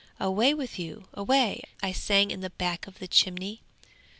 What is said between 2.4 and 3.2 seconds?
back of the